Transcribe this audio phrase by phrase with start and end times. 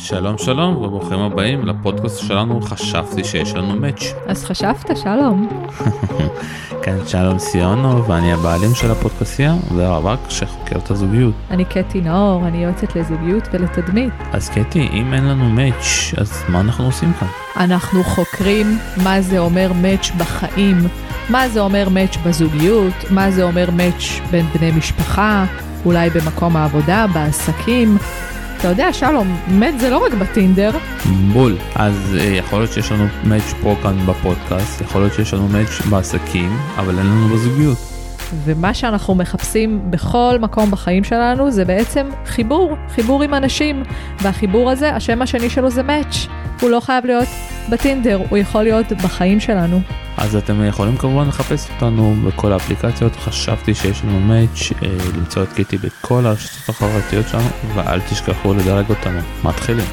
[0.00, 4.14] שלום שלום וברוכים הבאים לפודקאסט שלנו חשבתי שיש לנו מאץ'.
[4.26, 5.48] אז חשבת שלום.
[6.82, 11.34] כן שלום סיונו ואני הבעלים של הפודקאסיה והרווק שחוקר את הזוגיות.
[11.50, 14.12] אני קטי נאור, אני יועצת לזוגיות ולתדמית.
[14.32, 17.28] אז קטי אם אין לנו מאץ' אז מה אנחנו עושים כאן?
[17.56, 20.76] אנחנו חוקרים מה זה אומר מאץ' בחיים,
[21.30, 25.44] מה זה אומר מאץ' בזוגיות, מה זה אומר מאץ' בין בני משפחה,
[25.84, 27.98] אולי במקום העבודה, בעסקים.
[28.58, 30.70] אתה יודע, שלום, מת זה לא רק בטינדר.
[31.32, 31.56] בול.
[31.74, 35.80] אז אה, יכול להיות שיש לנו מאץ' פה כאן בפודקאסט, יכול להיות שיש לנו מאץ'
[35.90, 37.78] בעסקים, אבל אין לנו בזוגיות.
[38.44, 43.82] ומה שאנחנו מחפשים בכל מקום בחיים שלנו זה בעצם חיבור, חיבור עם אנשים.
[44.22, 46.16] והחיבור הזה, השם השני שלו זה מאץ'.
[46.60, 47.28] הוא לא חייב להיות
[47.70, 49.80] בטינדר, הוא יכול להיות בחיים שלנו.
[50.16, 55.52] אז אתם יכולים כמובן לחפש אותנו בכל האפליקציות, חשבתי שיש לנו מאץ', אה, למצוא את
[55.52, 59.18] קיטי בכל הרשתות החברתיות שלנו, ואל תשכחו לדרג אותנו.
[59.44, 59.86] מתחילים.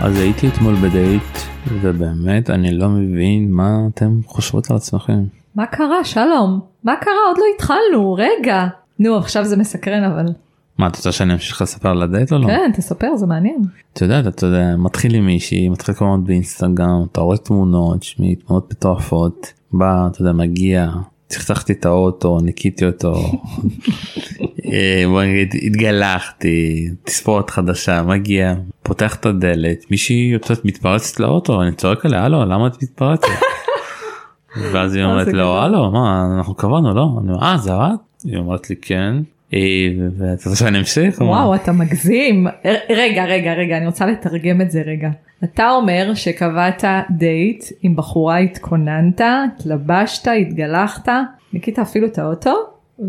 [0.00, 1.38] אז הייתי אתמול בדייט,
[1.82, 5.24] ובאמת אני לא מבין מה אתם חושבות על עצמכם.
[5.54, 6.60] מה קרה, שלום?
[6.84, 7.14] מה קרה?
[7.28, 8.66] עוד לא התחלנו, רגע.
[8.98, 10.26] נו, עכשיו זה מסקרן אבל.
[10.78, 12.46] מה את רוצה שאני אמשיך לספר על הדייט או לא?
[12.46, 13.62] כן, תספר, זה מעניין.
[13.92, 18.72] את יודעת, אתה יודע, מתחיל עם מישהי, מתחיל כמובן באינסטגרם, אתה רואה תמונות, שמי, תמונות
[18.72, 20.90] מטורפות, בא, אתה יודע, מגיע,
[21.28, 23.14] צחצחתי את האוטו, ניקיתי אותו,
[24.72, 31.72] אה, בוא נגיד, התגלחתי, תספורת חדשה, מגיע, פותח את הדלת, מישהי יוצאת מתפרצת לאוטו, אני
[31.72, 33.28] צועק עליה, הלו, למה את מתפרצת?
[34.72, 37.18] ואז היא אומרת לו, הלו, מה, אנחנו קבענו, לא?
[37.22, 38.24] אני אומר, אה, זה את?
[38.24, 39.16] היא אומרת לי, כן.
[39.54, 39.60] אה,
[40.18, 41.20] ואתה רוצה שאני אמשיך?
[41.20, 42.46] וואו, אתה מגזים.
[42.90, 45.08] רגע, רגע, רגע, אני רוצה לתרגם את זה רגע.
[45.44, 51.08] אתה אומר שקבעת דייט עם בחורה התכוננת, התלבשת, התגלחת,
[51.52, 52.54] ניקית אפילו את האוטו,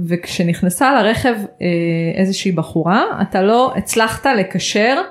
[0.08, 1.68] וכשנכנסה לרכב אה,
[2.16, 5.02] איזושהי בחורה, אתה לא הצלחת לקשר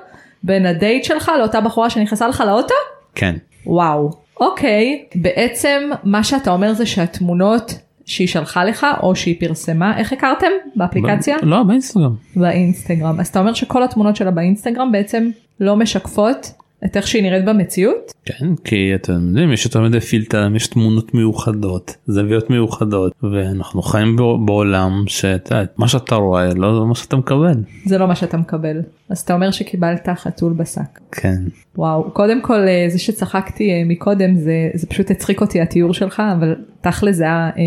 [0.43, 2.75] בין הדייט שלך לאותה בחורה שנכנסה לך לאוטו?
[3.15, 3.35] כן.
[3.65, 4.09] וואו.
[4.39, 10.47] אוקיי, בעצם מה שאתה אומר זה שהתמונות שהיא שלחה לך או שהיא פרסמה, איך הכרתם?
[10.75, 11.37] באפליקציה?
[11.43, 12.15] לא, באינסטגרם.
[12.35, 13.19] באינסטגרם.
[13.19, 15.29] אז אתה אומר שכל התמונות שלה באינסטגרם בעצם
[15.59, 16.51] לא משקפות
[16.85, 18.11] את איך שהיא נראית במציאות?
[18.25, 24.15] כן, כי אתם יודעים, יש יותר מדי פילטרים, יש תמונות מיוחדות, זוויות מיוחדות, ואנחנו חיים
[24.45, 27.63] בעולם שאתה יודע, מה שאתה רואה לא מה שאתה מקבל.
[27.85, 28.81] זה לא מה שאתה מקבל.
[29.09, 30.99] אז אתה אומר שקיבלת חתול בשק.
[31.11, 31.41] כן.
[31.77, 36.23] וואו, קודם כל אה, זה שצחקתי אה, מקודם זה, זה פשוט הצחיק אותי התיאור שלך,
[36.39, 37.61] אבל תכל'ס זה היה אה,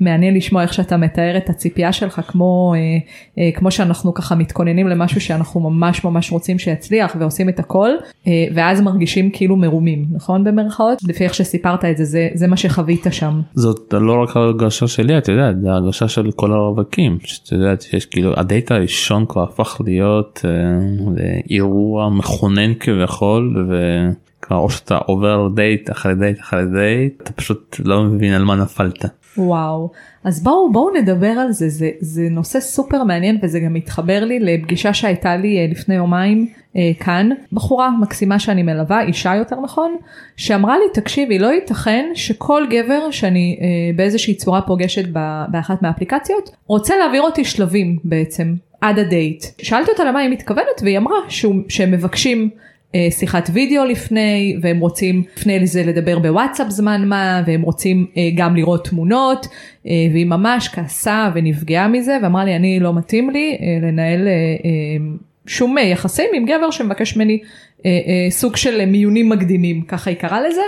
[0.00, 2.80] מעניין לשמוע איך שאתה מתאר את הציפייה שלך כמו, אה,
[3.42, 7.90] אה, כמו שאנחנו ככה מתכוננים למשהו שאנחנו ממש ממש רוצים שיצליח ועושים את הכל,
[8.26, 10.98] אה, ואז מרגישים כאילו מרומים, נכון במרכאות?
[11.08, 13.40] לפי איך שסיפרת את זה, זה, זה מה שחווית שם.
[13.54, 18.06] זאת לא רק הרגשה שלי, את יודעת, זה הרגשה של כל הרווקים, שאת יודעת שיש
[18.06, 20.50] כאילו, הדייט הראשון כבר הפך להיות אה,
[21.50, 28.02] אירוע מכונן כביכול, וכבר או שאתה עובר דייט אחרי דייט אחרי דייט, אתה פשוט לא
[28.02, 29.04] מבין על מה נפלת.
[29.36, 29.90] וואו,
[30.24, 34.40] אז בואו בואו נדבר על זה, זה, זה נושא סופר מעניין וזה גם מתחבר לי
[34.40, 36.46] לפגישה שהייתה לי אה, לפני יומיים
[36.76, 39.96] אה, כאן, בחורה מקסימה שאני מלווה, אישה יותר נכון,
[40.36, 45.08] שאמרה לי תקשיבי לא ייתכן שכל גבר שאני אה, באיזושהי צורה פוגשת
[45.48, 49.44] באחת מהאפליקציות רוצה להעביר אותי שלבים בעצם עד הדייט.
[49.62, 52.50] שאלתי אותה למה היא מתכוונת והיא אמרה שהוא, שהם מבקשים
[53.10, 58.56] שיחת וידאו לפני והם רוצים לפני לזה לדבר בוואטסאפ זמן מה והם רוצים אה, גם
[58.56, 59.46] לראות תמונות
[59.86, 64.28] אה, והיא ממש כעסה ונפגעה מזה ואמרה לי אני לא מתאים לי לנהל
[65.46, 67.38] שום יחסים עם גבר שמבקש ממני
[68.30, 70.62] סוג של מיונים מקדימים ככה היא קראה לזה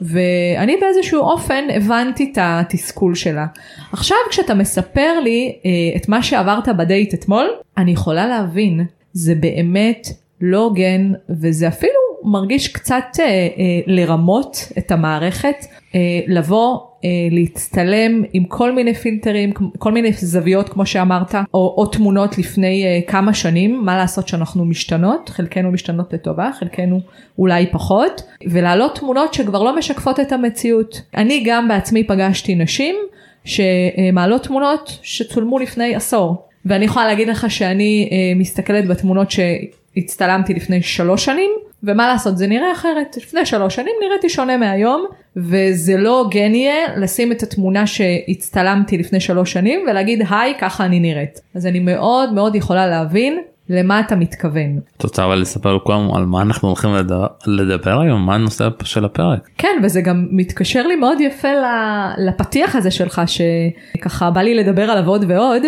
[0.00, 3.46] ואני באיזשהו אופן הבנתי את התסכול שלה.
[3.92, 5.52] עכשיו כשאתה מספר לי
[5.96, 7.46] את מה שעברת בדייט אתמול
[7.78, 10.08] אני יכולה להבין זה באמת
[10.40, 13.48] לא הוגן וזה אפילו מרגיש קצת אה, אה,
[13.86, 20.86] לרמות את המערכת, אה, לבוא אה, להצטלם עם כל מיני פילטרים, כל מיני זוויות כמו
[20.86, 26.50] שאמרת, או, או תמונות לפני אה, כמה שנים, מה לעשות שאנחנו משתנות, חלקנו משתנות לטובה,
[26.58, 27.00] חלקנו
[27.38, 31.02] אולי פחות, ולהעלות תמונות שכבר לא משקפות את המציאות.
[31.16, 32.96] אני גם בעצמי פגשתי נשים
[33.44, 36.36] שמעלות תמונות שצולמו לפני עשור.
[36.64, 39.40] ואני יכולה להגיד לך שאני אה, מסתכלת בתמונות ש...
[39.96, 41.50] הצטלמתי לפני שלוש שנים
[41.82, 45.06] ומה לעשות זה נראה אחרת לפני שלוש שנים נראיתי שונה מהיום
[45.36, 51.00] וזה לא הוגן יהיה לשים את התמונה שהצטלמתי לפני שלוש שנים ולהגיד היי ככה אני
[51.00, 53.40] נראית אז אני מאוד מאוד יכולה להבין
[53.70, 54.78] למה אתה מתכוון.
[54.96, 59.04] את רוצה אבל לספר לכולם על מה אנחנו הולכים לדבר, לדבר היום מה הנושא של
[59.04, 59.48] הפרק.
[59.58, 61.48] כן וזה גם מתקשר לי מאוד יפה
[62.18, 65.62] לפתיח הזה שלך שככה בא לי לדבר עליו עוד ועוד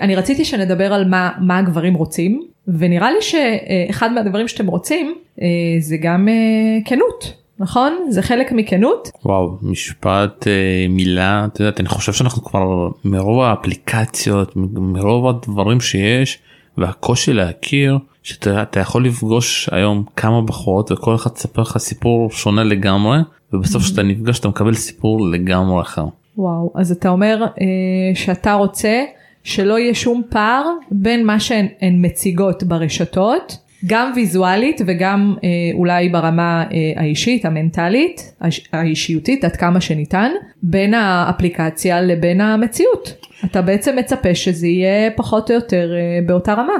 [0.00, 5.46] אני רציתי שנדבר על מה, מה הגברים רוצים, ונראה לי שאחד מהדברים שאתם רוצים אה,
[5.80, 7.34] זה גם אה, כנות.
[7.58, 7.92] נכון?
[8.10, 9.10] זה חלק מכנות?
[9.24, 16.38] וואו, משפט, אה, מילה, את יודעת, אני חושב שאנחנו כבר מרוב האפליקציות, מרוב הדברים שיש,
[16.78, 23.18] והקושי להכיר, שאתה יכול לפגוש היום כמה בחורות וכל אחד תספר לך סיפור שונה לגמרי,
[23.52, 26.04] ובסוף כשאתה נפגש אתה מקבל סיפור לגמרי אחר.
[26.36, 29.04] וואו, אז אתה אומר אה, שאתה רוצה
[29.48, 31.66] שלא יהיה שום פער בין מה שהן
[32.04, 39.80] מציגות ברשתות גם ויזואלית וגם אה, אולי ברמה אה, האישית, המנטלית, האיש, האישיותית, עד כמה
[39.80, 40.30] שניתן,
[40.62, 43.14] בין האפליקציה לבין המציאות.
[43.44, 46.76] אתה בעצם מצפה שזה יהיה פחות או יותר אה, באותה רמה.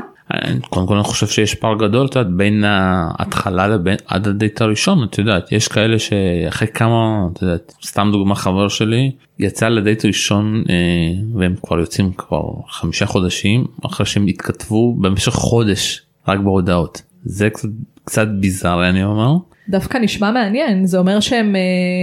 [0.69, 5.05] קודם כל אני חושב שיש פער גדול את יודעת, בין ההתחלה לבין עד הדייט הראשון
[5.05, 10.65] את יודעת יש כאלה שאחרי כמה את יודעת סתם דוגמה חבר שלי יצא לדייט ראשון
[10.71, 10.75] אה,
[11.35, 17.69] והם כבר יוצאים כבר חמישה חודשים אחרי שהם התכתבו במשך חודש רק בהודעות זה קצת
[18.09, 19.37] קצת ביזארי אני אומר.
[19.69, 21.61] דווקא נשמע מעניין זה אומר שהם אה,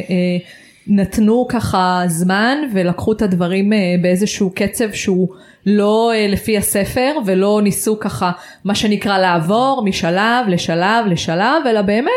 [0.09, 0.37] אה,
[0.87, 5.29] נתנו ככה זמן ולקחו את הדברים אה, באיזשהו קצב שהוא
[5.65, 8.31] לא אה, לפי הספר ולא ניסו ככה
[8.63, 12.11] מה שנקרא לעבור משלב לשלב לשלב אלא באמת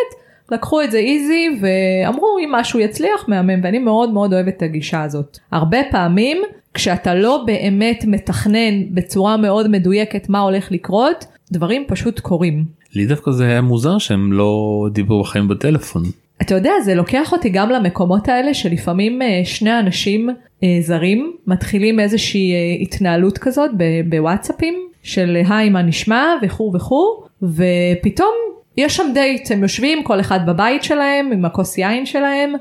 [0.52, 5.02] לקחו את זה איזי ואמרו אם משהו יצליח מהמם ואני מאוד מאוד אוהבת את הגישה
[5.02, 5.38] הזאת.
[5.52, 6.42] הרבה פעמים
[6.74, 12.64] כשאתה לא באמת מתכנן בצורה מאוד מדויקת מה הולך לקרות דברים פשוט קורים.
[12.94, 16.02] לי דווקא זה היה מוזר שהם לא דיברו בחיים בטלפון.
[16.42, 20.28] אתה יודע זה לוקח אותי גם למקומות האלה שלפעמים אה, שני אנשים
[20.62, 23.70] אה, זרים מתחילים איזושהי אה, התנהלות כזאת
[24.08, 28.34] בוואטסאפים של היי מה נשמע וכו' וכו' ופתאום
[28.76, 32.52] יש שם דייט הם יושבים כל אחד בבית שלהם עם הכוס יין שלהם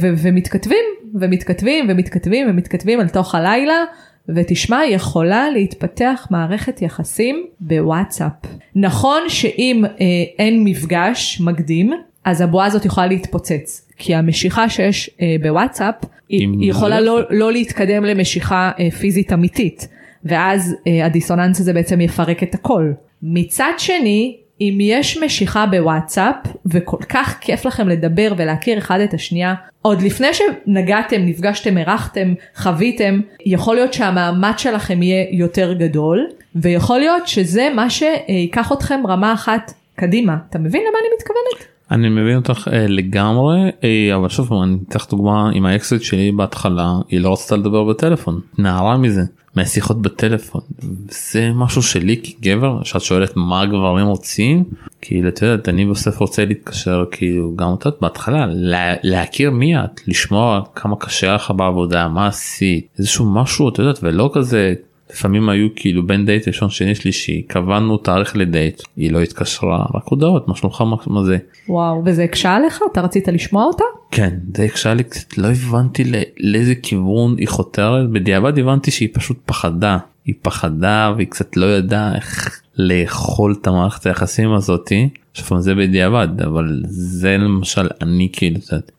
[0.00, 3.84] ו- ומתכתבים ומתכתבים ומתכתבים ומתכתבים אל תוך הלילה
[4.28, 8.32] ותשמע, יכולה להתפתח מערכת יחסים בוואטסאפ.
[8.74, 10.06] נכון שאם אה,
[10.38, 11.92] אין מפגש מקדים,
[12.24, 13.90] אז הבועה הזאת יכולה להתפוצץ.
[13.96, 15.94] כי המשיכה שיש אה, בוואטסאפ,
[16.28, 19.88] היא, היא יכולה לא, לא להתקדם למשיכה אה, פיזית אמיתית.
[20.24, 22.92] ואז אה, הדיסוננס הזה בעצם יפרק את הכל.
[23.22, 26.34] מצד שני, אם יש משיכה בוואטסאפ
[26.66, 33.20] וכל כך כיף לכם לדבר ולהכיר אחד את השנייה, עוד לפני שנגעתם, נפגשתם, אירחתם, חוויתם,
[33.46, 39.72] יכול להיות שהמאמץ שלכם יהיה יותר גדול, ויכול להיות שזה מה שיקח אתכם רמה אחת
[39.94, 40.36] קדימה.
[40.50, 41.70] אתה מבין למה אני מתכוונת?
[41.90, 46.94] אני מבין אותך אה, לגמרי אה, אבל שוב אני אקח דוגמה עם האקסיט שלי בהתחלה
[47.08, 48.40] היא לא רצתה לדבר בטלפון.
[48.58, 49.22] נערה מזה
[49.56, 50.60] מהשיחות בטלפון.
[51.08, 54.64] זה משהו שלי כגבר שאת שואלת מה הגברים רוצים?
[55.02, 60.00] כאילו את יודעת אני בסוף רוצה להתקשר כאילו גם את בהתחלה לה, להכיר מי את
[60.06, 64.74] לשמוע כמה קשה לך בעבודה מה עשית איזשהו משהו את יודעת ולא כזה
[65.12, 70.04] לפעמים היו כאילו בין דייט ראשון שני שלישי קבענו תאריך לדייט היא לא התקשרה רק
[70.04, 71.38] הודעות מה שלומך מה זה.
[71.68, 73.84] וואו וזה הקשה עליך אתה רצית לשמוע אותה?
[74.10, 79.38] כן זה הקשה לי קצת לא הבנתי לאיזה כיוון היא חותרת בדיעבד הבנתי שהיא פשוט
[79.46, 85.08] פחדה היא פחדה והיא קצת לא ידעה איך לאכול את המערכת היחסים הזאתי.
[85.36, 88.58] עכשיו זה בדיעבד אבל זה למשל אני כאילו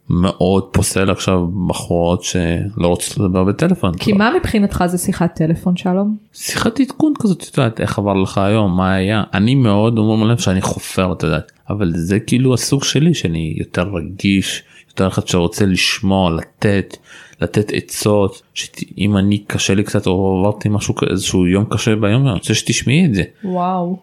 [0.10, 3.94] מאוד פוסל עכשיו בחורות שלא רוצות לדבר בטלפון.
[3.98, 6.18] כי מה מבחינתך זה שיחת טלפון שלום?
[6.34, 10.38] שיחת עדכון כזאת את יודעת איך עבר לך היום מה היה אני מאוד אומר לב
[10.38, 15.66] שאני חופר את יודעת אבל זה כאילו הסוג שלי שאני יותר רגיש יותר אחד שרוצה
[15.66, 16.98] לשמוע לתת
[17.42, 22.34] לתת עצות שאם אני קשה לי קצת או עברתי משהו איזשהו יום קשה ביום אני
[22.34, 23.24] רוצה שתשמעי את זה.
[23.44, 23.98] וואו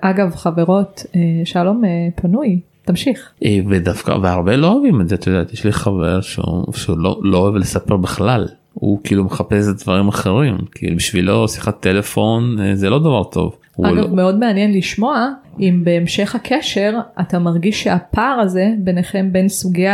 [0.00, 3.30] אגב חברות אה, שלום אה, פנוי תמשיך.
[3.44, 7.20] אה, ודווקא והרבה לא אוהבים את זה את יודעת יש לי חבר שהוא, שהוא לא,
[7.22, 12.90] לא אוהב לספר בכלל הוא כאילו מחפש את דברים אחרים כאילו בשבילו שיחת טלפון זה
[12.90, 13.56] לא דבר טוב.
[13.84, 14.08] אגב לא...
[14.08, 15.28] מאוד מעניין לשמוע
[15.60, 19.86] אם בהמשך הקשר אתה מרגיש שהפער הזה ביניכם בין סוגי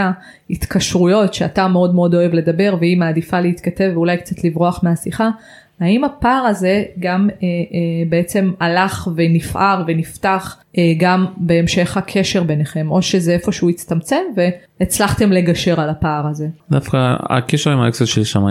[0.50, 5.30] ההתקשרויות שאתה מאוד מאוד אוהב לדבר והיא מעדיפה להתכתב ואולי קצת לברוח מהשיחה
[5.82, 7.48] האם הפער הזה גם אה, אה,
[8.08, 15.80] בעצם הלך ונפער ונפתח אה, גם בהמשך הקשר ביניכם או שזה איפשהו הצטמצם והצלחתם לגשר
[15.80, 16.48] על הפער הזה.
[16.70, 18.42] דווקא הקשר עם האקסל שלי שם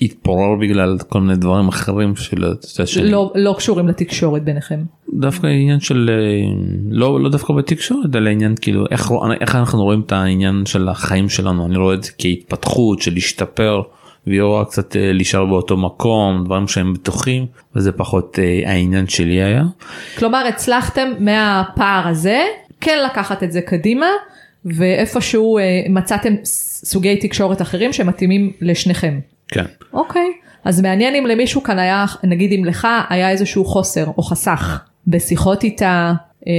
[0.00, 2.54] התפורר בגלל כל מיני דברים אחרים של...
[3.02, 4.80] לא, לא קשורים לתקשורת ביניכם.
[5.14, 6.54] דווקא עניין של אה,
[6.90, 11.28] לא לא דווקא בתקשורת אלא עניין כאילו איך, איך אנחנו רואים את העניין של החיים
[11.28, 13.82] שלנו אני רואה את זה כהתפתחות של להשתפר.
[14.26, 19.42] והיא רואה קצת אה, להישאר באותו מקום דברים שהם בטוחים וזה פחות אה, העניין שלי
[19.42, 19.62] היה.
[20.18, 22.44] כלומר הצלחתם מהפער הזה
[22.80, 24.06] כן לקחת את זה קדימה
[24.64, 26.34] ואיפשהו אה, מצאתם
[26.84, 29.20] סוגי תקשורת אחרים שמתאימים לשניכם.
[29.48, 29.64] כן.
[29.92, 30.32] אוקיי,
[30.64, 35.64] אז מעניין אם למישהו כאן היה, נגיד אם לך היה איזשהו חוסר או חסך בשיחות
[35.64, 36.12] איתה.
[36.46, 36.52] אה,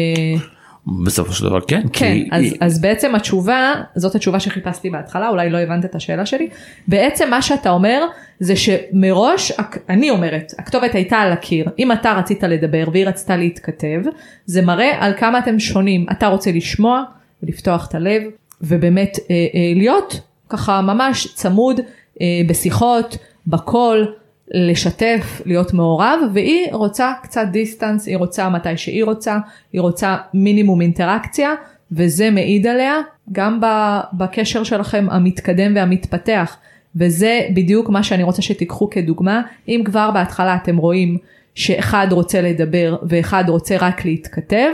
[1.06, 1.82] בסופו של דבר כן.
[1.94, 2.30] כן, כי...
[2.32, 6.50] אז, אז בעצם התשובה, זאת התשובה שחיפשתי בהתחלה, אולי לא הבנת את השאלה שלי.
[6.88, 8.06] בעצם מה שאתה אומר
[8.40, 9.52] זה שמראש,
[9.90, 14.02] אני אומרת, הכתובת הייתה על הקיר, אם אתה רצית לדבר והיא רצתה להתכתב,
[14.46, 17.04] זה מראה על כמה אתם שונים, אתה רוצה לשמוע
[17.44, 18.22] ולפתוח את הלב,
[18.62, 21.80] ובאמת אה, אה, להיות ככה ממש צמוד
[22.22, 23.18] אה, בשיחות,
[23.48, 24.14] בקול,
[24.52, 29.38] לשתף, להיות מעורב, והיא רוצה קצת דיסטנס, היא רוצה מתי שהיא רוצה,
[29.74, 31.54] היא רוצה מינימום אינטראקציה,
[31.92, 32.96] וזה מעיד עליה
[33.32, 33.60] גם
[34.14, 36.58] בקשר שלכם המתקדם והמתפתח,
[36.96, 41.18] וזה בדיוק מה שאני רוצה שתיקחו כדוגמה, אם כבר בהתחלה אתם רואים
[41.56, 44.70] שאחד רוצה לדבר ואחד רוצה רק להתכתב,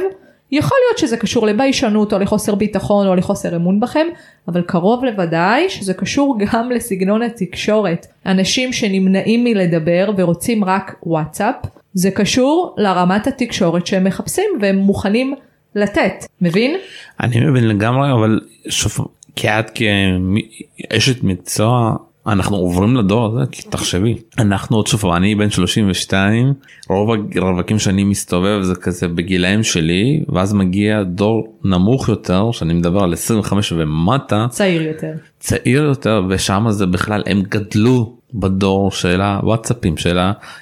[0.53, 4.07] יכול להיות שזה קשור לביישנות או לחוסר ביטחון או לחוסר אמון בכם,
[4.48, 8.05] אבל קרוב לוודאי שזה קשור גם לסגנון התקשורת.
[8.25, 11.55] אנשים שנמנעים מלדבר ורוצים רק וואטסאפ,
[11.93, 15.36] זה קשור לרמת התקשורת שהם מחפשים והם מוכנים
[15.75, 16.75] לתת, מבין?
[17.19, 21.95] אני מבין לגמרי, אבל שוב, כי את כאשת מקצוע
[22.27, 24.15] אנחנו עוברים לדור הזה כי תחשבי.
[24.39, 26.53] אנחנו עוד שוב אני בן 32
[26.89, 33.03] רוב הרווקים שאני מסתובב זה כזה בגילאים שלי ואז מגיע דור נמוך יותר שאני מדבר
[33.03, 34.46] על 25 ומטה.
[34.50, 35.12] צעיר יותר.
[35.39, 40.20] צעיר יותר ושם זה בכלל הם גדלו בדור של הוואטסאפים של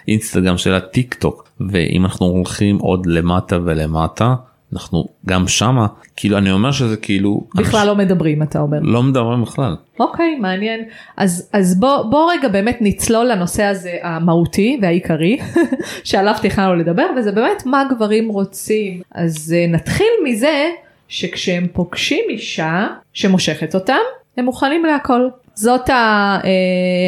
[0.07, 1.49] האינסטגרם של הטיק טוק.
[1.59, 4.35] ואם אנחנו הולכים עוד למטה ולמטה
[4.73, 7.87] אנחנו גם שמה כאילו אני אומר שזה כאילו בכלל אנש...
[7.87, 8.79] לא מדברים אתה אומר.
[8.81, 9.75] לא מדברים בכלל.
[9.99, 10.79] אוקיי מעניין.
[11.17, 15.37] אז אז בוא בוא רגע באמת נצלול לנושא הזה המהותי והעיקרי
[16.03, 19.01] שעליו תכננו לדבר וזה באמת מה גברים רוצים.
[19.11, 20.69] אז אה, נתחיל מזה
[21.07, 24.01] שכשהם פוגשים אישה שמושכת אותם
[24.37, 25.27] הם מוכנים להכל.
[25.53, 25.89] זאת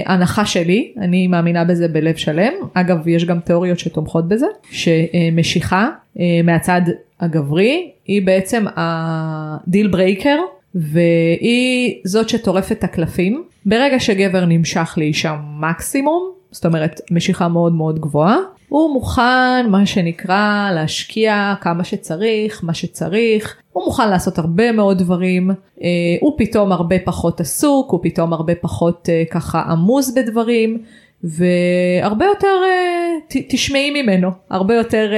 [0.05, 2.53] ההנחה שלי, אני מאמינה בזה בלב שלם.
[2.73, 5.89] אגב, יש גם תיאוריות שתומכות בזה, שמשיכה
[6.19, 6.81] אה, מהצד
[7.23, 10.39] הגברי היא בעצם ה deal breaker,
[10.75, 13.43] והיא זאת שטורפת את הקלפים.
[13.65, 18.37] ברגע שגבר נמשך לאישה מקסימום, זאת אומרת משיכה מאוד מאוד גבוהה,
[18.69, 25.51] הוא מוכן מה שנקרא להשקיע כמה שצריך, מה שצריך, הוא מוכן לעשות הרבה מאוד דברים,
[25.81, 25.87] אה,
[26.21, 30.83] הוא פתאום הרבה פחות עסוק, הוא פתאום הרבה פחות אה, ככה עמוס בדברים,
[31.23, 35.11] והרבה יותר אה, תשמעי ממנו, הרבה יותר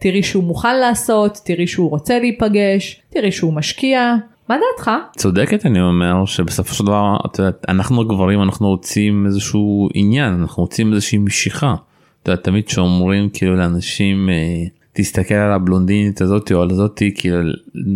[0.00, 4.14] תראי שהוא מוכן לעשות, תראי שהוא רוצה להיפגש, תראי שהוא משקיע.
[4.48, 4.90] מה דעתך?
[5.16, 10.62] צודקת אני אומר שבסופו של דבר את יודעת, אנחנו הגברים אנחנו רוצים איזשהו עניין אנחנו
[10.62, 11.74] רוצים איזושהי משיכה.
[12.22, 17.38] אתה יודע, תמיד שאומרים כאילו לאנשים אה, תסתכל על הבלונדינית הזאתי או על זאתי כאילו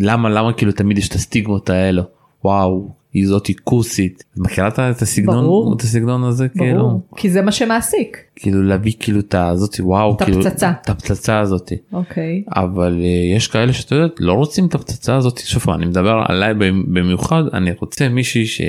[0.00, 2.02] למה למה כאילו תמיד יש את הסטיגמות האלו
[2.44, 4.24] וואו היא זאתי כוסית.
[4.36, 5.74] מכירה את הסגנון ברור.
[5.76, 6.46] את הסגנון הזה?
[6.54, 6.68] ברור.
[6.68, 8.18] כאילו כי זה מה שמעסיק.
[8.36, 10.72] כאילו להביא כאילו את הזאתי וואו את כאילו, הפצצה.
[10.82, 12.42] את הפצצה הזאתי אוקיי.
[12.56, 16.54] אבל uh, יש כאלה שאתה יודע לא רוצים את הפצצה הזאתי שוב אני מדבר עליי
[16.86, 18.60] במיוחד אני רוצה מישהי ש...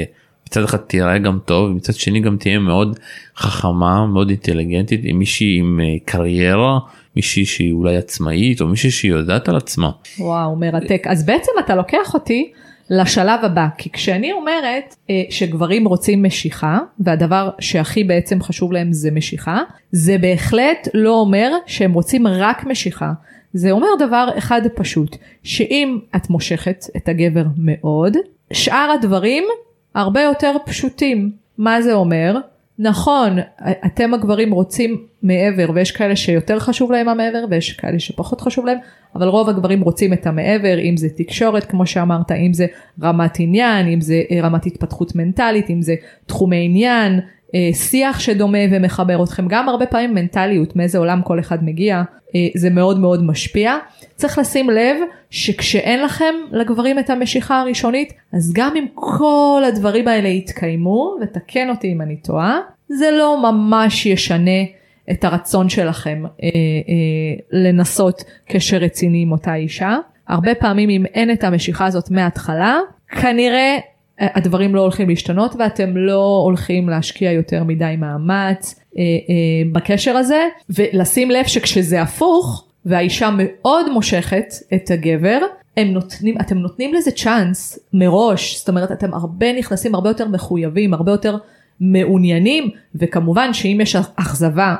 [0.48, 3.00] מצד אחד תראה גם טוב מצד שני גם תהיה מאוד
[3.38, 6.80] חכמה מאוד אינטליגנטית עם מישהי עם אה, קריירה
[7.16, 9.92] מישהי שהיא אולי עצמאית או מישהי שהיא יודעת על עצמה.
[10.20, 11.04] וואו מרתק.
[11.08, 12.52] אז בעצם אתה לוקח אותי
[12.90, 19.12] לשלב הבא כי כשאני אומרת אה, שגברים רוצים משיכה והדבר שהכי בעצם חשוב להם זה
[19.12, 19.60] משיכה
[19.92, 23.12] זה בהחלט לא אומר שהם רוצים רק משיכה.
[23.54, 28.18] זה אומר דבר אחד פשוט שאם את מושכת את הגבר מאוד
[28.54, 29.44] שאר הדברים
[29.96, 31.32] הרבה יותר פשוטים.
[31.58, 32.38] מה זה אומר?
[32.80, 33.38] נכון,
[33.86, 38.78] אתם הגברים רוצים מעבר ויש כאלה שיותר חשוב להם המעבר ויש כאלה שפחות חשוב להם,
[39.16, 42.66] אבל רוב הגברים רוצים את המעבר, אם זה תקשורת כמו שאמרת, אם זה
[43.04, 47.20] רמת עניין, אם זה אה, רמת התפתחות מנטלית, אם זה תחומי עניין,
[47.74, 52.04] שיח שדומה ומחבר אתכם, גם הרבה פעמים מנטליות, מאיזה עולם כל אחד מגיע,
[52.36, 53.78] אה, זה מאוד מאוד משפיע.
[54.16, 54.98] צריך לשים לב
[55.30, 61.92] שכשאין לכם לגברים את המשיכה הראשונית, אז גם אם כל הדברים האלה יתקיימו, ותקן אותי
[61.92, 64.62] אם אני טועה, זה לא ממש ישנה
[65.12, 66.52] את הרצון שלכם אה, אה,
[67.52, 69.98] לנסות קשר רציני עם אותה אישה.
[70.28, 72.80] הרבה פעמים אם אין את המשיכה הזאת מההתחלה,
[73.22, 73.78] כנראה
[74.36, 80.48] הדברים לא הולכים להשתנות ואתם לא הולכים להשקיע יותר מדי מאמץ אה, אה, בקשר הזה.
[80.70, 85.40] ולשים לב שכשזה הפוך והאישה מאוד מושכת את הגבר
[85.78, 88.58] הם נותנים אתם נותנים לזה צ'אנס מראש.
[88.58, 91.38] זאת אומרת אתם הרבה נכנסים הרבה יותר מחויבים הרבה יותר
[91.80, 92.70] מעוניינים.
[92.96, 94.76] וכמובן שאם יש אכזבה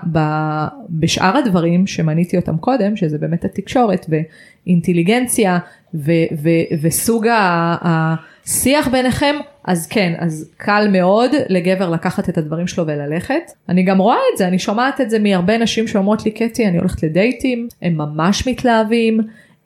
[0.90, 5.60] בשאר הדברים שמניתי אותם קודם שזה באמת התקשורת ואינטליגנציה
[5.94, 6.50] ו, ו,
[6.82, 13.52] וסוג ה- השיח ביניכם, אז כן, אז קל מאוד לגבר לקחת את הדברים שלו וללכת.
[13.70, 16.78] אני גם רואה את זה, אני שומעת את זה מהרבה נשים שאומרות לי, קטי, אני
[16.78, 19.20] הולכת לדייטים, הם ממש מתלהבים,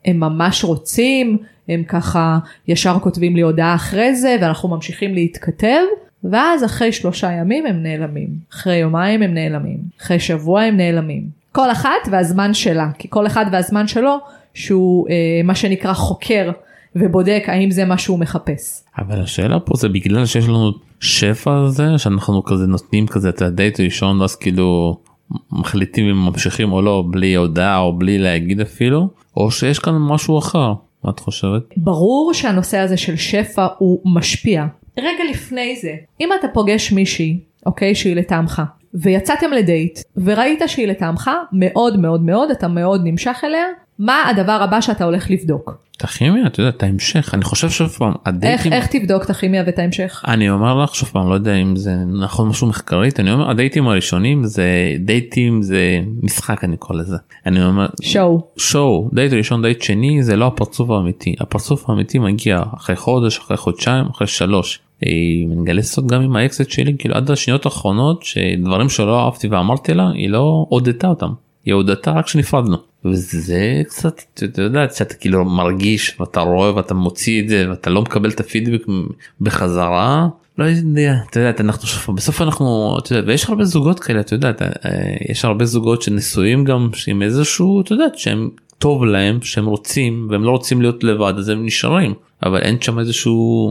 [0.04, 5.80] הם ממש רוצים, הם ככה ישר כותבים לי הודעה אחרי זה, ואנחנו ממשיכים להתכתב.
[6.24, 11.22] ואז אחרי שלושה ימים הם נעלמים, אחרי יומיים הם נעלמים, אחרי שבוע הם נעלמים.
[11.52, 14.18] כל אחת והזמן שלה, כי כל אחד והזמן שלו
[14.54, 16.50] שהוא אה, מה שנקרא חוקר
[16.96, 18.84] ובודק האם זה מה שהוא מחפש.
[18.98, 23.80] אבל השאלה פה זה בגלל שיש לנו שפע הזה שאנחנו כזה נותנים כזה את הדייט
[23.80, 24.98] הראשון ואז כאילו
[25.52, 30.38] מחליטים אם ממשיכים או לא בלי הודעה או בלי להגיד אפילו או שיש כאן משהו
[30.38, 30.72] אחר
[31.04, 31.62] מה את חושבת?
[31.76, 34.66] ברור שהנושא הזה של שפע הוא משפיע.
[34.98, 38.62] רגע לפני זה, אם אתה פוגש מישהי, אוקיי, שהיא לטעמך,
[38.94, 43.64] ויצאתם לדייט, וראית שהיא לטעמך, מאוד מאוד מאוד, אתה מאוד נמשך אליה,
[43.98, 45.70] מה הדבר הבא שאתה הולך לבדוק?
[45.96, 49.30] את הכימיה את יודעת את ההמשך אני חושב שוב פעם איך, הדייטים איך תבדוק את
[49.30, 50.24] הכימיה ואת ההמשך?
[50.28, 53.88] אני אומר לך שוב פעם לא יודע אם זה נכון משהו מחקרית אני אומר הדייטים
[53.88, 58.46] הראשונים זה דייטים זה משחק אני קורא לזה אני אומר שואו.
[58.56, 63.56] שואו דייט ראשון דייט שני זה לא הפרצוף האמיתי הפרצוף האמיתי מגיע אחרי חודש אחרי
[63.56, 64.80] חודשיים אחרי שלוש.
[65.06, 65.10] אה,
[65.46, 69.94] אני מגלה סוד גם עם האקסית שלי כאילו עד השניות האחרונות שדברים שלא אהבתי ואמרתי
[69.94, 71.30] לה היא לא הודתה אותם
[71.64, 77.42] היא הודתה רק כשנפרדנו וזה קצת אתה יודע שאתה כאילו מרגיש ואתה רואה ואתה מוציא
[77.42, 78.82] את זה ואתה לא מקבל את הפידבק
[79.40, 80.28] בחזרה
[80.58, 84.34] לא יודע אתה יודע אנחנו שוב בסוף אנחנו אתה יודע ויש הרבה זוגות כאלה אתה
[84.34, 89.42] יודע אתה, אה, יש הרבה זוגות שנשואים גם עם איזשהו אתה יודע שהם טוב להם
[89.42, 93.70] שהם רוצים והם לא רוצים להיות לבד אז הם נשארים אבל אין שם איזשהו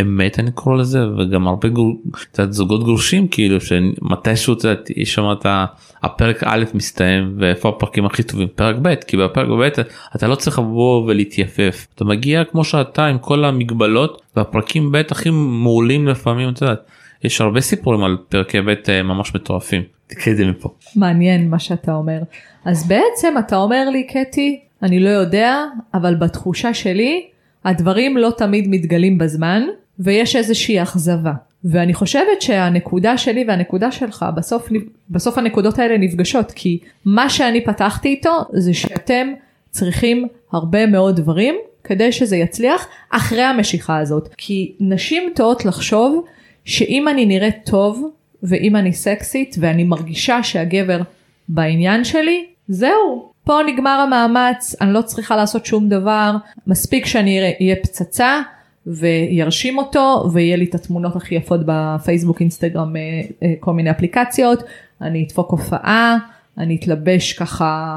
[0.00, 2.00] אמת אני קורא לזה וגם הרבה גור...
[2.38, 5.46] יודעת, זוגות גרושים כאילו שמתישהו את יודעת, יש שם את
[6.02, 9.80] הפרק א' מסתיים ואיפה הפרקים הכי טובים פרק ב' כי בפרק ב'
[10.16, 15.30] אתה לא צריך לבוא ולהתייפף אתה מגיע כמו שאתה עם כל המגבלות והפרקים ב' הכי
[15.30, 16.80] מעולים לפעמים את יודעת
[17.24, 19.82] יש הרבה סיפורים על פרקי ב' אה, ממש מטורפים.
[20.06, 20.68] תקראי את זה מפה.
[20.96, 22.18] מעניין מה שאתה אומר.
[22.64, 25.64] אז בעצם אתה אומר לי, קטי, אני לא יודע,
[25.94, 27.26] אבל בתחושה שלי,
[27.64, 29.62] הדברים לא תמיד מתגלים בזמן,
[29.98, 31.32] ויש איזושהי אכזבה.
[31.64, 34.68] ואני חושבת שהנקודה שלי והנקודה שלך, בסוף,
[35.10, 39.32] בסוף הנקודות האלה נפגשות, כי מה שאני פתחתי איתו זה שאתם
[39.70, 44.28] צריכים הרבה מאוד דברים כדי שזה יצליח אחרי המשיכה הזאת.
[44.36, 46.24] כי נשים טועות לחשוב
[46.64, 48.10] שאם אני נראית טוב
[48.42, 51.00] ואם אני סקסית ואני מרגישה שהגבר
[51.48, 56.32] בעניין שלי, זהו, פה נגמר המאמץ, אני לא צריכה לעשות שום דבר,
[56.66, 58.42] מספיק שאני אהיה פצצה
[58.88, 63.02] וירשים אותו ויהיה לי את התמונות הכי יפות בפייסבוק, אינסטגרם, אה,
[63.42, 64.62] אה, כל מיני אפליקציות,
[65.00, 66.18] אני אדפוק הופעה.
[66.58, 67.96] אני אתלבש ככה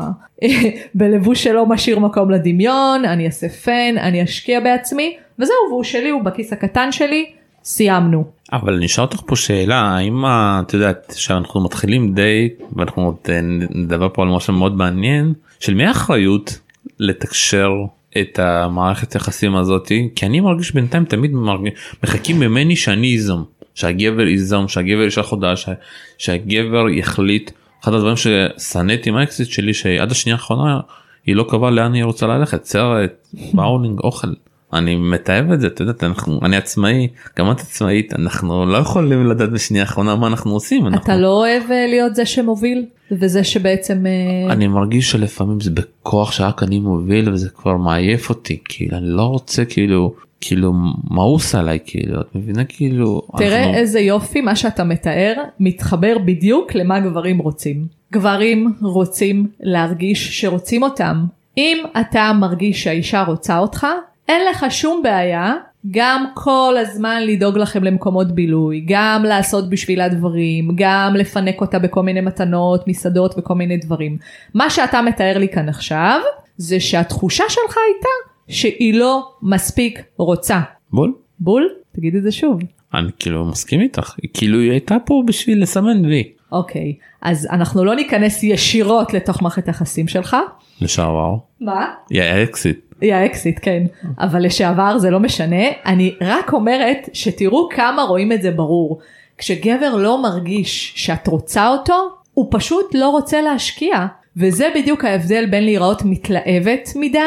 [0.96, 6.22] בלבוש שלא משאיר מקום לדמיון, אני אעשה פן, אני אשקיע בעצמי, וזהו, והוא שלי, הוא
[6.22, 7.26] בכיס הקטן שלי,
[7.64, 8.24] סיימנו.
[8.54, 13.40] אבל אשאל אותך פה שאלה האם את יודעת שאנחנו מתחילים דייט ואנחנו אה,
[13.76, 16.60] נדבר פה על משהו מאוד מעניין של מי האחריות
[17.00, 17.70] לתקשר
[18.18, 23.44] את המערכת יחסים הזאתי כי אני מרגיש בינתיים תמיד מרגיש, מחכים ממני שאני איזום
[23.76, 25.74] שהגבר ייזום שהגבר ישלח הודעה שה-
[26.18, 27.52] שהגבר יחליט.
[27.84, 30.80] אחד הדברים ששנאתי עם האקסיט שלי שעד השנייה האחרונה
[31.26, 34.28] היא לא קבעה לאן היא רוצה ללכת סרט באולינג אוכל.
[34.74, 37.08] אני מתעב את זה אתה יודע אנחנו אני עצמאי
[37.40, 41.28] גם את עצמאית אנחנו לא יכולים לדעת בשנייה האחרונה מה אנחנו עושים אנחנו, אתה לא
[41.28, 46.80] אוהב אה, להיות זה שמוביל וזה שבעצם אה, אני מרגיש שלפעמים זה בכוח שרק אני
[46.80, 50.74] מוביל וזה כבר מעייף אותי כאילו אני לא רוצה כאילו כאילו
[51.12, 56.76] מאוס עליי כאילו את מבינה כאילו תראה אנחנו- איזה יופי מה שאתה מתאר מתחבר בדיוק
[56.76, 57.86] למה גברים רוצים.
[58.14, 61.26] גברים רוצים להרגיש שרוצים אותם.
[61.58, 63.88] אם אתה מרגיש שהאישה רוצה אותך,
[64.30, 65.54] אין לך שום בעיה
[65.92, 72.04] גם כל הזמן לדאוג לכם למקומות בילוי, גם לעשות בשבילה דברים, גם לפנק אותה בכל
[72.04, 74.18] מיני מתנות, מסעדות וכל מיני דברים.
[74.54, 76.20] מה שאתה מתאר לי כאן עכשיו,
[76.58, 78.10] זה שהתחושה שלך הייתה
[78.48, 80.60] שהיא לא מספיק רוצה.
[80.94, 81.70] בול בול?
[81.96, 82.60] תגיד את זה שוב.
[82.94, 87.96] אני כאילו מסכים איתך כאילו היא הייתה פה בשביל לסמן וי אוקיי, אז אנחנו לא
[87.96, 90.38] ניכנס ישירות לתוך מערכת היחסים שלך.
[90.82, 91.86] לשעבר מה?
[92.10, 93.84] היא האקסיט היא האקסיט, כן.
[94.20, 95.66] אבל לשעבר זה לא משנה.
[95.86, 99.00] אני רק אומרת שתראו כמה רואים את זה ברור.
[99.38, 101.96] כשגבר לא מרגיש שאת רוצה אותו,
[102.34, 104.06] הוא פשוט לא רוצה להשקיע.
[104.38, 107.20] וזה בדיוק ההבדל בין להיראות מתלהבת מדי,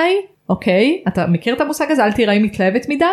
[0.49, 1.03] אוקיי?
[1.09, 2.05] אתה מכיר את המושג הזה?
[2.05, 3.05] אל תיראי מתלהבת מדי?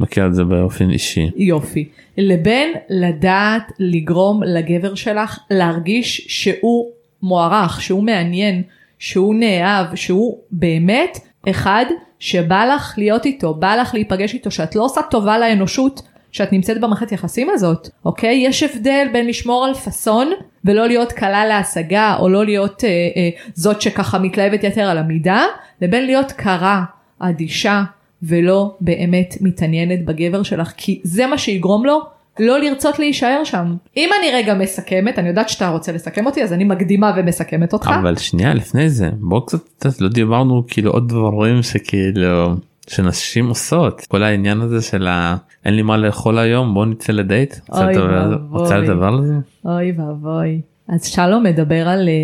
[0.00, 1.88] מכיר את זה באופן אישי יופי.
[2.18, 6.90] לבין לדעת לגרום לגבר שלך להרגיש שהוא
[7.22, 8.62] מוערך, שהוא מעניין,
[8.98, 11.18] שהוא נאהב, שהוא באמת
[11.50, 11.84] אחד,
[12.18, 16.80] שבא לך להיות איתו, בא לך להיפגש איתו, שאת לא עושה טובה לאנושות שאת נמצאת
[16.80, 18.36] במערכת יחסים הזאת, אוקיי?
[18.36, 20.30] יש הבדל בין לשמור על פאסון
[20.64, 25.44] ולא להיות קלה להשגה או לא להיות אה, אה, זאת שככה מתלהבת יותר על המידה,
[25.80, 26.84] לבין להיות קרה,
[27.18, 27.82] אדישה
[28.22, 32.00] ולא באמת מתעניינת בגבר שלך, כי זה מה שיגרום לו
[32.40, 33.76] לא לרצות להישאר שם.
[33.96, 37.90] אם אני רגע מסכמת, אני יודעת שאתה רוצה לסכם אותי אז אני מקדימה ומסכמת אותך.
[38.00, 39.40] אבל שנייה לפני זה בוא
[39.78, 42.54] קצת לא דיברנו כאילו עוד דברים שכאילו
[42.88, 45.36] שנשים עושות כל העניין הזה של ה...
[45.64, 47.54] אין לי מה לאכול היום בוא נצא לדייט.
[47.72, 48.60] אוי ואבוי.
[48.60, 49.34] רוצה לדבר על זה?
[49.64, 50.60] אוי ואבוי.
[50.88, 52.14] אז שלום מדבר על, אה,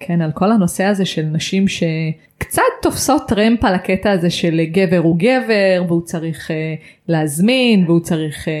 [0.00, 4.98] כן, על כל הנושא הזה של נשים שקצת תופסות טרמפ על הקטע הזה של גבר
[4.98, 6.74] הוא גבר והוא צריך אה,
[7.08, 8.52] להזמין והוא צריך אה,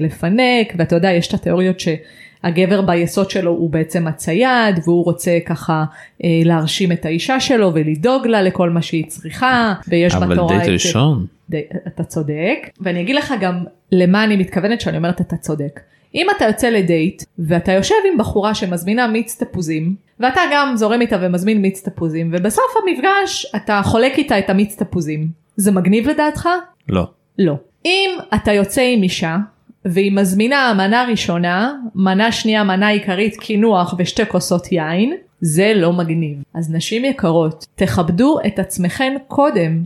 [0.00, 5.84] לפנק ואתה יודע יש את התיאוריות שהגבר ביסוד שלו הוא בעצם הצייד והוא רוצה ככה
[6.24, 10.68] להרשים את האישה שלו ולדאוג לה לכל מה שהיא צריכה ויש אבל בתורה דייט את-
[10.72, 11.26] ראשון.
[11.50, 15.80] די, אתה צודק ואני אגיד לך גם למה אני מתכוונת שאני אומרת אתה צודק.
[16.14, 21.16] אם אתה יוצא לדייט ואתה יושב עם בחורה שמזמינה מיץ תפוזים ואתה גם זורם איתה
[21.20, 26.48] ומזמין מיץ תפוזים ובסוף המפגש אתה חולק איתה את המיץ תפוזים זה מגניב לדעתך?
[26.88, 27.06] לא.
[27.38, 27.54] לא.
[27.84, 29.36] אם אתה יוצא עם אישה
[29.84, 36.38] והיא מזמינה מנה ראשונה, מנה שנייה, מנה עיקרית, קינוח ושתי כוסות יין, זה לא מגניב.
[36.54, 39.82] אז נשים יקרות, תכבדו את עצמכן קודם.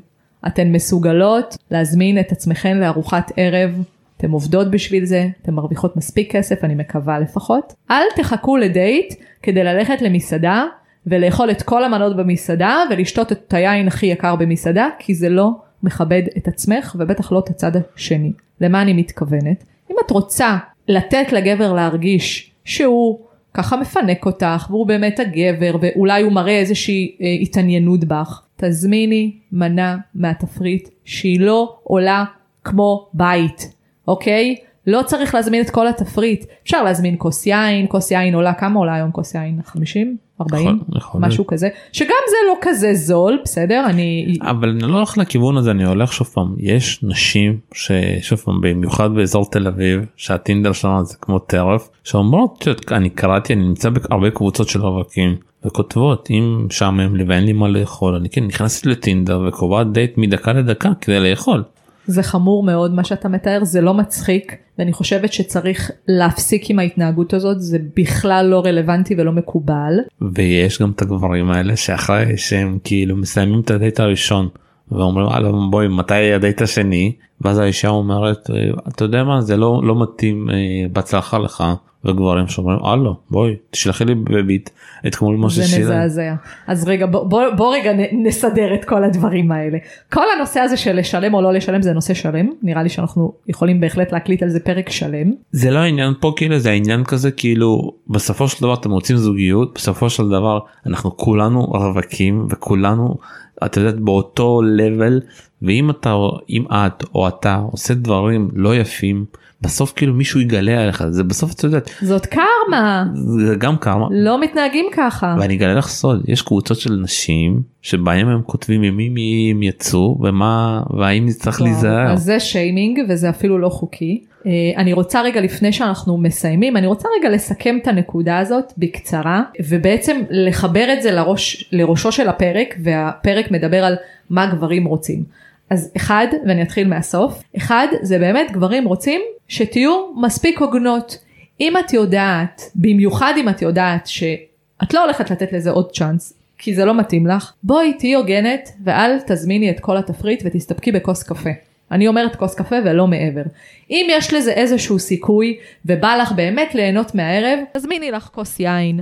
[0.47, 3.85] אתן מסוגלות להזמין את עצמכן לארוחת ערב,
[4.23, 7.73] אתן עובדות בשביל זה, אתן מרוויחות מספיק כסף, אני מקווה לפחות.
[7.91, 10.65] אל תחכו לדייט כדי ללכת למסעדה
[11.07, 15.51] ולאכול את כל המנות במסעדה ולשתות את היין הכי יקר במסעדה, כי זה לא
[15.83, 18.33] מכבד את עצמך ובטח לא את הצד השני.
[18.61, 19.65] למה אני מתכוונת?
[19.91, 20.57] אם את רוצה
[20.89, 23.19] לתת לגבר להרגיש שהוא
[23.55, 29.97] ככה מפנק אותך והוא באמת הגבר ואולי הוא מראה איזושהי אה, התעניינות בך, תזמיני מנה
[30.15, 32.25] מהתפריט שהיא לא עולה
[32.65, 34.57] כמו בית, אוקיי?
[34.87, 38.95] לא צריך להזמין את כל התפריט, אפשר להזמין כוס יין, כוס יין עולה, כמה עולה
[38.95, 39.61] היום כוס יין?
[39.65, 40.17] 50?
[40.41, 40.63] 40?
[40.67, 41.29] יכול- יכול להיות.
[41.33, 43.85] משהו כזה, שגם זה לא כזה זול, בסדר?
[43.87, 44.37] אני...
[44.43, 49.15] אבל אני לא הולך לכיוון הזה אני הולך שוב פעם יש נשים ששוב פעם במיוחד
[49.15, 53.91] באזור תל אביב שהטינדר שלנו זה כמו טרף שאומרות "את יודעת, אני קראתי אני נמצא
[53.91, 58.87] בהרבה קבוצות של רווקים וכותבות אם משעמם לי ואין לי מה לאכול אני כן נכנסת
[58.87, 61.63] לטינדר וקובעת דייט מדקה לדקה כדי לאכול.
[62.07, 67.35] זה חמור מאוד מה שאתה מתאר, זה לא מצחיק, ואני חושבת שצריך להפסיק עם ההתנהגות
[67.35, 69.95] הזאת, זה בכלל לא רלוונטי ולא מקובל.
[70.35, 74.49] ויש גם את הגברים האלה שאחרי שהם כאילו מסיימים את הדייט הראשון
[74.93, 78.57] ואומרים הלאה בואי מתי הדייט השני ואז האישה אומרת "אה,
[78.89, 80.55] אתה יודע מה זה לא לא מתאים אה,
[80.93, 81.65] בהצלחה לך
[82.05, 84.71] וגברים שאומרים הלאה בואי תשלחי לי בביט
[85.07, 85.83] את מה זה ששילם.
[85.83, 86.35] מזעזע.
[86.67, 89.79] אז רגע בוא, בוא, בוא רגע נסדר את כל הדברים האלה.
[90.13, 93.81] כל הנושא הזה של לשלם או לא לשלם זה נושא שלם, נראה לי שאנחנו יכולים
[93.81, 95.33] בהחלט להקליט על זה פרק שלם.
[95.53, 99.73] זה לא העניין פה כאילו זה העניין כזה כאילו בסופו של דבר אתם רוצים זוגיות
[99.75, 103.17] בסופו של דבר אנחנו כולנו רווקים וכולנו
[103.65, 105.25] את יודעת באותו level
[105.63, 106.15] ואם אתה
[106.51, 109.25] אם את או אתה עושה דברים לא יפים
[109.63, 114.41] בסוף כאילו מישהו יגלה עליך זה בסוף את יודעת זאת קרמה, זה גם כמה לא
[114.41, 115.37] מתנהגים ככה.
[115.41, 120.19] ואני אגלה לך סוד יש קבוצות של נשים שבהם הם כותבים ממי מי הם יצאו
[120.21, 122.13] ומה והאם וואו, להיזהר.
[122.13, 124.25] אז זה שיימינג וזה אפילו לא חוקי.
[124.47, 129.43] אה, אני רוצה רגע לפני שאנחנו מסיימים, אני רוצה רגע לסכם את הנקודה הזאת בקצרה
[129.69, 133.95] ובעצם לחבר את זה לראש, לראשו של הפרק והפרק מדבר על
[134.31, 135.25] מה גברים רוצים.
[135.73, 141.19] אז אחד, ואני אתחיל מהסוף, אחד זה באמת גברים רוצים שתהיו מספיק הוגנות.
[141.61, 146.75] אם את יודעת, במיוחד אם את יודעת שאת לא הולכת לתת לזה עוד צ'אנס, כי
[146.75, 151.51] זה לא מתאים לך, בואי תהיי הוגנת ואל תזמיני את כל התפריט ותסתפקי בכוס קפה.
[151.91, 153.43] אני אומרת כוס קפה ולא מעבר.
[153.91, 155.57] אם יש לזה איזשהו סיכוי
[155.87, 159.01] ובא לך באמת ליהנות מהערב, תזמיני לך כוס יין.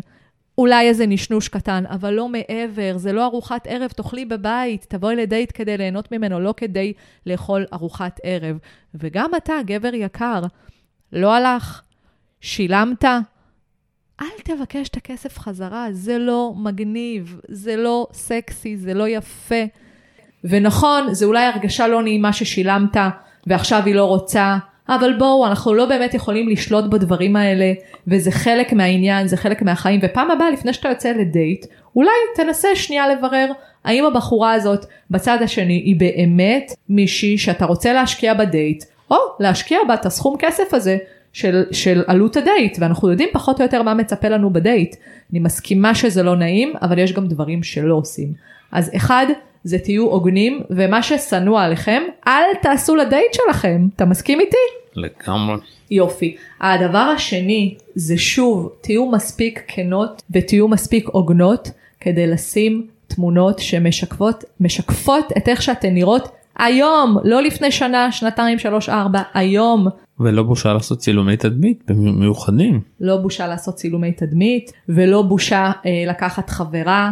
[0.60, 5.52] אולי איזה נשנוש קטן, אבל לא מעבר, זה לא ארוחת ערב, תאכלי בבית, תבואי לדייט
[5.54, 6.92] כדי ליהנות ממנו, לא כדי
[7.26, 8.58] לאכול ארוחת ערב.
[8.94, 10.42] וגם אתה, גבר יקר,
[11.12, 11.82] לא הלך,
[12.40, 13.04] שילמת,
[14.20, 19.64] אל תבקש את הכסף חזרה, זה לא מגניב, זה לא סקסי, זה לא יפה.
[20.44, 22.96] ונכון, זה אולי הרגשה לא נעימה ששילמת
[23.46, 24.56] ועכשיו היא לא רוצה,
[24.88, 27.72] אבל בואו, אנחנו לא באמת יכולים לשלוט בדברים האלה,
[28.08, 31.66] וזה חלק מהעניין, זה חלק מהחיים, ופעם הבאה לפני שאתה יוצא לדייט,
[31.96, 33.52] אולי תנסה שנייה לברר
[33.84, 39.94] האם הבחורה הזאת בצד השני היא באמת מישהי שאתה רוצה להשקיע בדייט, או להשקיע בה
[39.94, 40.98] את הסכום כסף הזה
[41.32, 44.96] של, של עלות הדייט, ואנחנו יודעים פחות או יותר מה מצפה לנו בדייט.
[45.32, 48.32] אני מסכימה שזה לא נעים, אבל יש גם דברים שלא עושים.
[48.72, 49.26] אז אחד,
[49.64, 54.56] זה תהיו הוגנים ומה ששנוא עליכם אל תעשו לדייט שלכם אתה מסכים איתי?
[54.96, 55.56] לגמרי.
[55.90, 56.36] יופי.
[56.60, 61.70] הדבר השני זה שוב תהיו מספיק כנות ותהיו מספיק הוגנות
[62.00, 68.88] כדי לשים תמונות שמשקפות משקפות את איך שאתן נראות היום לא לפני שנה שנתיים שלוש
[68.88, 69.86] ארבע היום
[70.20, 72.80] ולא בושה לעשות צילומי תדמית מיוחדים.
[73.00, 77.10] לא בושה לעשות צילומי תדמית ולא בושה אה, לקחת חברה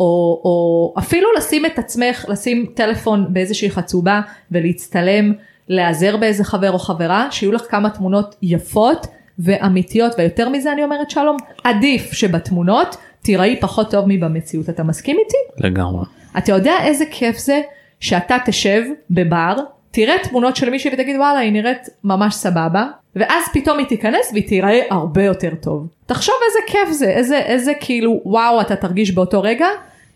[0.00, 4.20] או, או אפילו לשים את עצמך לשים טלפון באיזושהי חצובה
[4.52, 5.32] ולהצטלם
[5.68, 9.06] להיעזר באיזה חבר או חברה שיהיו לך כמה תמונות יפות
[9.38, 15.66] ואמיתיות ויותר מזה אני אומרת שלום עדיף שבתמונות תיראי פחות טוב מבמציאות אתה מסכים איתי?
[15.68, 16.04] לגמרי.
[16.38, 17.60] אתה יודע איזה כיף זה
[18.00, 19.54] שאתה תשב בבר
[19.98, 24.48] תראה תמונות של מישהי ותגיד וואלה היא נראית ממש סבבה ואז פתאום היא תיכנס והיא
[24.48, 25.86] תיראה הרבה יותר טוב.
[26.06, 29.66] תחשוב איזה כיף זה איזה איזה כאילו וואו אתה תרגיש באותו רגע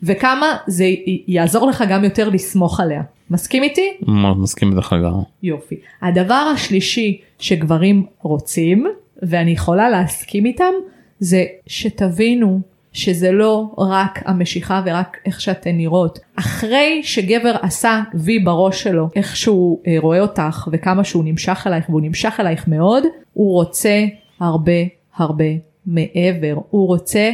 [0.02, 0.84] וכמה זה
[1.28, 3.02] יעזור לך גם יותר לסמוך עליה.
[3.30, 3.96] מסכים איתי?
[4.36, 5.22] מסכים איתך לגמרי.
[5.42, 5.76] יופי.
[6.02, 8.86] הדבר השלישי שגברים רוצים
[9.22, 10.72] ואני יכולה להסכים איתם
[11.18, 12.60] זה שתבינו
[12.92, 16.18] שזה לא רק המשיכה ורק איך שאתן נראות.
[16.36, 21.90] אחרי שגבר עשה וי בראש שלו, איך שהוא אה, רואה אותך וכמה שהוא נמשך אלייך
[21.90, 24.04] והוא נמשך אלייך מאוד, הוא רוצה
[24.40, 24.72] הרבה
[25.16, 25.44] הרבה
[25.86, 26.54] מעבר.
[26.70, 27.30] הוא רוצה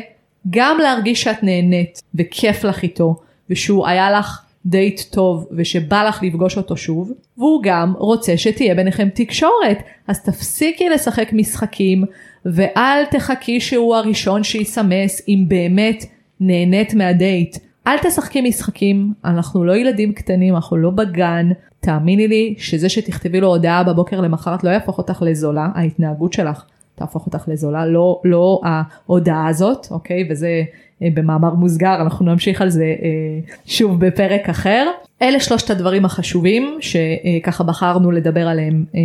[0.50, 3.16] גם להרגיש שאת נהנית וכיף לך איתו
[3.50, 9.08] ושהוא היה לך דייט טוב ושבא לך לפגוש אותו שוב והוא גם רוצה שתהיה ביניכם
[9.14, 9.78] תקשורת
[10.08, 12.04] אז תפסיקי לשחק משחקים
[12.44, 16.04] ואל תחכי שהוא הראשון שיסמס אם באמת
[16.40, 17.56] נהנית מהדייט.
[17.86, 21.50] אל תשחקי משחקים, אנחנו לא ילדים קטנים, אנחנו לא בגן.
[21.80, 26.64] תאמיני לי שזה שתכתבי לו הודעה בבוקר למחרת לא יהפוך אותך לזולה, ההתנהגות שלך
[26.98, 30.28] תהפוך אותך לזולה, לא, לא ההודעה הזאת, אוקיי?
[30.30, 30.62] וזה
[31.02, 34.86] אה, במאמר מוסגר, אנחנו נמשיך על זה אה, שוב בפרק אחר.
[35.22, 39.00] אלה שלושת הדברים החשובים שככה בחרנו לדבר עליהם אה,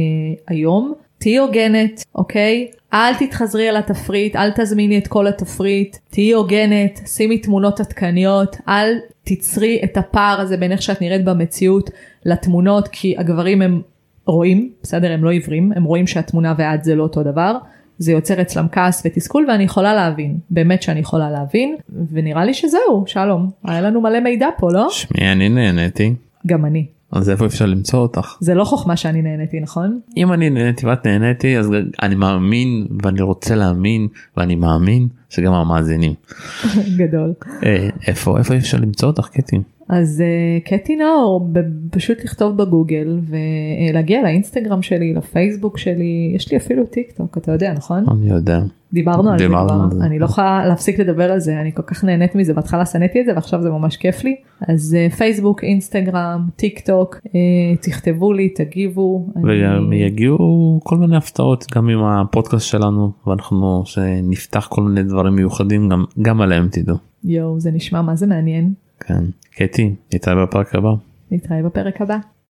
[0.47, 0.93] היום.
[1.17, 2.67] תהיי הוגנת, אוקיי?
[2.93, 8.93] אל תתחזרי על התפריט, אל תזמיני את כל התפריט, תהיי הוגנת, שימי תמונות עדכניות, אל
[9.23, 11.89] תצרי את הפער הזה בין איך שאת נראית במציאות
[12.25, 13.81] לתמונות, כי הגברים הם
[14.25, 15.11] רואים, בסדר?
[15.11, 17.57] הם לא עיוורים, הם רואים שהתמונה ואת זה לא אותו דבר.
[17.97, 21.75] זה יוצר אצלם כעס ותסכול ואני יכולה להבין, באמת שאני יכולה להבין,
[22.11, 24.87] ונראה לי שזהו, שלום, היה לנו מלא מידע פה, לא?
[24.91, 26.13] שמי, אני נהניתי.
[26.47, 26.85] גם אני.
[27.13, 28.37] אז איפה אפשר למצוא אותך?
[28.39, 29.99] זה לא חוכמה שאני נהניתי נכון?
[30.17, 31.69] אם אני נהניתי ואת נהניתי אז
[32.01, 36.13] אני מאמין ואני רוצה להאמין ואני מאמין שגם המאזינים.
[36.99, 37.33] גדול.
[37.65, 39.57] אה, איפה איפה אפשר למצוא אותך קטי?
[39.89, 41.49] אז uh, קטי נאור
[41.91, 47.73] פשוט לכתוב בגוגל ולהגיע לאינסטגרם שלי לפייסבוק שלי יש לי אפילו טיק טוק אתה יודע
[47.73, 48.05] נכון?
[48.11, 48.59] אני יודע.
[48.93, 52.35] דיברנו על זה כבר, אני לא יכולה להפסיק לדבר על זה, אני כל כך נהנית
[52.35, 54.35] מזה, בהתחלה שנאתי את זה ועכשיו זה ממש כיף לי.
[54.67, 57.29] אז uh, פייסבוק, אינסטגרם, טיק טוק, uh,
[57.81, 59.27] תכתבו לי, תגיבו.
[59.35, 59.95] וגם אני...
[59.95, 66.03] יגיעו כל מיני הפתעות גם עם הפודקאסט שלנו ואנחנו שנפתח כל מיני דברים מיוחדים גם,
[66.21, 66.97] גם עליהם תדעו.
[67.23, 68.73] יואו, זה נשמע מה זה מעניין.
[68.99, 69.23] כן.
[69.55, 70.89] קטי, נתראה בפרק הבא.
[71.31, 72.17] נתראה בפרק הבא.